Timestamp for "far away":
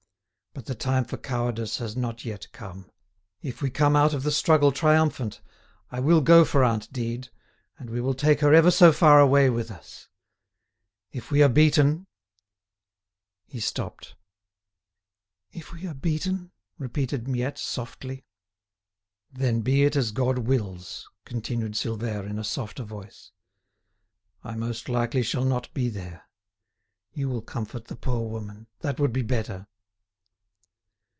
8.91-9.49